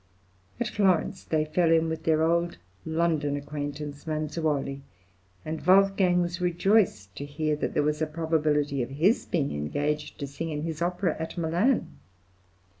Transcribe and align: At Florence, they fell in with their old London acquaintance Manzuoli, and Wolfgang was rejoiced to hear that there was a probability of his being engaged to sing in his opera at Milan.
At 0.59 0.69
Florence, 0.69 1.23
they 1.23 1.45
fell 1.45 1.71
in 1.71 1.87
with 1.87 2.05
their 2.05 2.23
old 2.23 2.57
London 2.87 3.35
acquaintance 3.37 4.05
Manzuoli, 4.07 4.81
and 5.45 5.61
Wolfgang 5.63 6.21
was 6.23 6.41
rejoiced 6.41 7.15
to 7.17 7.23
hear 7.23 7.55
that 7.57 7.75
there 7.75 7.83
was 7.83 8.01
a 8.01 8.07
probability 8.07 8.81
of 8.81 8.89
his 8.89 9.27
being 9.27 9.51
engaged 9.51 10.17
to 10.19 10.25
sing 10.25 10.49
in 10.49 10.63
his 10.63 10.81
opera 10.81 11.15
at 11.19 11.37
Milan. 11.37 11.99